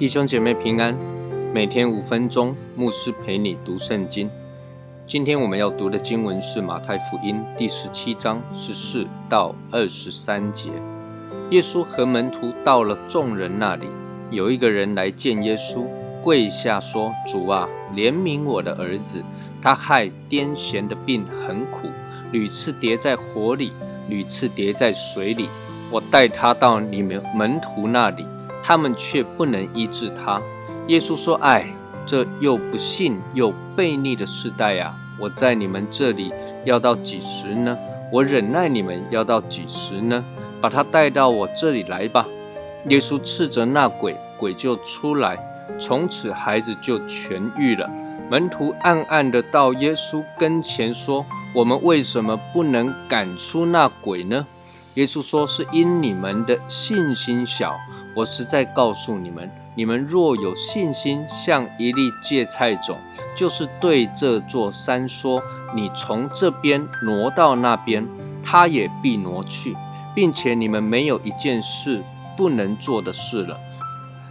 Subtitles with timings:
[0.00, 0.96] 弟兄姐妹平安，
[1.52, 4.30] 每天五分钟，牧师陪你读圣经。
[5.06, 10.70] 今天我们要读的经文是马太福音第十七章十四到二十三节。
[11.50, 13.88] 耶稣和门徒到了众人那里，
[14.30, 15.84] 有一个人来见耶稣，
[16.22, 19.22] 跪下说：“主啊，怜悯我的儿子，
[19.60, 21.88] 他害癫痫的病很苦，
[22.32, 23.72] 屡次跌在火里，
[24.08, 25.48] 屡次跌在水里。
[25.90, 28.24] 我带他到你们门徒那里。”
[28.62, 30.38] 他们却不能医治他。
[30.88, 31.66] 耶稣说：“哎，
[32.04, 34.94] 这又不信又悖逆的世代呀！
[35.18, 36.30] 我在你们这里
[36.66, 37.76] 要到几时呢？
[38.12, 40.22] 我忍耐你们要到几时呢？
[40.60, 42.26] 把他带到我这里来吧。”
[42.88, 45.38] 耶稣斥责那鬼，鬼就出来，
[45.78, 47.88] 从此孩子就痊愈了。
[48.30, 54.46] 门徒暗暗的到耶稣跟前说：“我们为什么不能赶出那鬼呢？”
[54.94, 57.76] 耶稣说：“是因你们的信心小。
[58.14, 62.98] 我实在告诉你们，你们若有信心，像一粒芥菜种，
[63.36, 65.42] 就是对这座山说
[65.74, 68.06] ：‘你从这边挪到那边’，
[68.42, 69.76] 它也必挪去，
[70.14, 72.02] 并且你们没有一件事
[72.40, 73.60] 不能做的事了。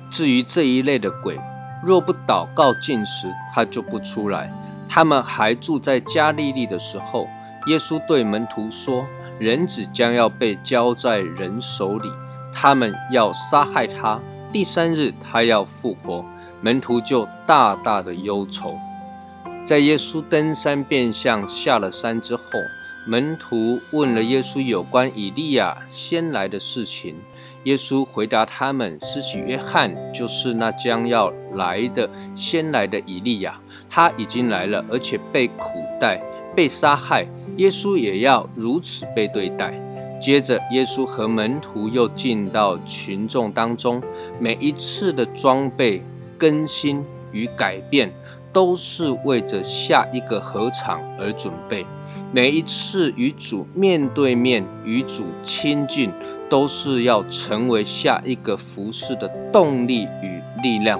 [0.10, 1.40] 至于这一类的鬼，
[1.86, 4.52] 若不祷告进食，他就不出来。
[4.90, 7.28] 他们还住在加利利的时候，
[7.68, 9.06] 耶稣对门徒说。”
[9.40, 12.10] 人子将要被交在人手里，
[12.52, 14.20] 他们要杀害他。
[14.52, 16.26] 第三日，他要复活。
[16.60, 18.74] 门徒就大大的忧愁。
[19.64, 22.44] 在耶稣登山变相下了山之后，
[23.06, 27.16] 门徒问了耶稣有关以利亚先来的事情。
[27.64, 36.22] 耶稣回答他们：施洗约翰就是那将要来的先来的以利亚，他已经来了，而且被苦待，
[36.56, 37.26] 被杀害。
[37.58, 39.74] 耶稣也要如此被对待。
[40.22, 44.02] 接着，耶稣和门徒又进到群众当中。
[44.40, 46.02] 每一次的装备
[46.38, 48.12] 更新与改变，
[48.52, 51.86] 都是为着下一个合场而准备。
[52.32, 56.12] 每一次与主面对面、与主亲近，
[56.50, 61.00] 都是要成为下一个服侍的动力与力量。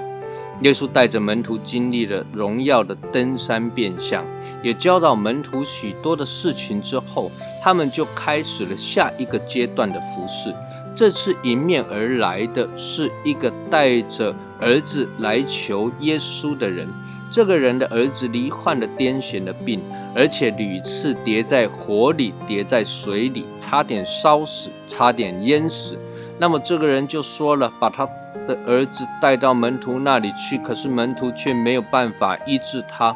[0.62, 4.22] 耶稣带着门徒经历了荣耀的登山变相，
[4.62, 7.30] 也教导门徒许多的事情之后，
[7.62, 10.54] 他们就开始了下一个阶段的服饰。
[10.94, 16.86] 这次迎面而来的是一个带着儿子来求耶稣的人。
[17.30, 19.80] 这个人的儿子罹患了癫痫的病，
[20.14, 25.98] 而且屡次跌在火里、跌在水里，差点烧死，差点淹死。
[26.38, 28.08] 那么这个人就说了，把他。
[28.46, 33.14] 的儿子带到门徒那里去，可是门徒却没有办法医治他。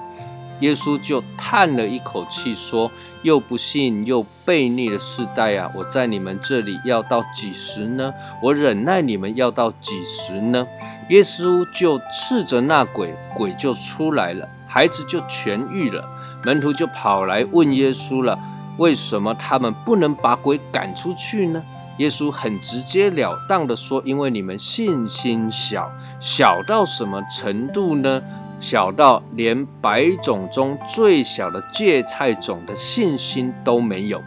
[0.65, 5.71] 耶稣就叹了一口气，说：“又不信又悖逆的世代啊！
[5.77, 8.11] 我在你们这里要到几时呢？
[8.43, 10.67] 我忍耐你们要到几时呢？”
[11.11, 16.03] 耶稣就斥责那鬼，鬼就出来了，孩子就痊愈了。
[16.43, 18.39] 门徒就跑来问耶稣了
[18.79, 21.63] ：“为什么他们不能把鬼赶出去呢？”
[21.99, 28.23] 耶稣很直截了当的说：“因为你们信心小，小到什么程度呢？
[28.65, 34.19] 小到连百种中最小的芥菜种的信心都没有。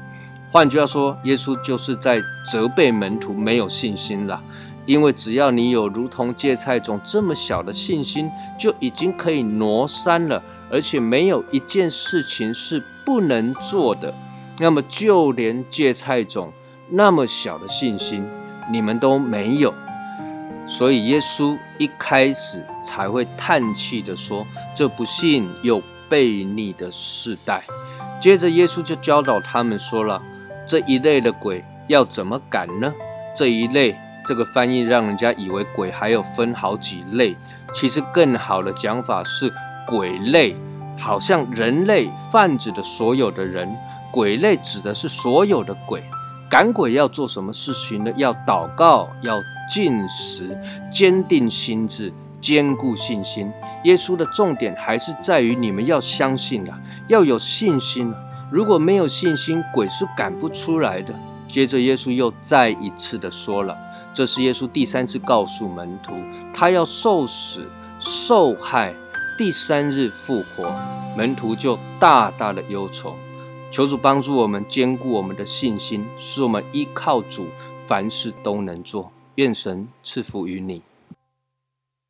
[0.52, 4.40] 换句话说，耶稣就是在责备门徒没有信心了。
[4.86, 10.40] 因为只要你有如同芥菜种这么小的信心，就已经可以挪山了，
[10.72, 14.14] 而且没有一件事情是不能做的。
[14.59, 16.53] 那么，就连芥菜种。”
[16.90, 18.24] 那么小的信心，
[18.72, 19.74] 你们都没有，
[20.67, 24.45] 所以耶稣一开始才会叹气的说
[24.75, 27.63] ：“这不信又悖逆的世代。”
[28.19, 30.22] 接着耶稣就教导他们说了
[30.67, 32.94] ：“这一类的鬼要怎么赶呢？”
[33.33, 33.95] 这一类
[34.25, 37.38] 这个翻译让人家以为鬼还有分好几类，
[37.73, 39.53] 其实更好的讲法是
[39.87, 40.53] 鬼类，
[40.99, 43.73] 好像人类泛指的所有的人，
[44.11, 46.03] 鬼类指的是所有的鬼。
[46.49, 48.11] 赶鬼要做什么事情呢？
[48.16, 49.38] 要祷告，要
[49.70, 50.58] 进食，
[50.91, 53.52] 坚定心智，坚固信心。
[53.84, 58.17] 耶稣的重点还是在于你们要相信啊，要有信心啊。
[58.49, 61.14] 如果没有信心，鬼是赶不出来的。
[61.49, 63.78] 接着，耶稣又再一次的说了，
[64.14, 66.14] 这是耶稣第三次告诉门徒，
[66.53, 67.66] 他要受死、
[67.99, 68.94] 受害，
[69.38, 70.72] 第三日复活。
[71.17, 73.16] 门徒就大大的忧愁。
[73.69, 77.47] 求主帮助我们坚固我们的信心，使我们依靠主，
[77.85, 79.11] 凡事都能做。
[79.35, 80.81] 愿神赐福于你。